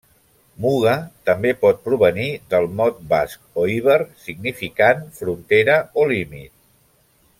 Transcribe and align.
Muga 0.63 0.93
també 1.29 1.51
pot 1.65 1.83
provenir 1.89 2.25
del 2.53 2.65
mot 2.79 3.03
basc, 3.11 3.43
o 3.65 3.67
iber, 3.75 3.99
significant 4.25 5.05
frontera 5.21 5.77
o 6.05 6.09
límit. 6.15 6.57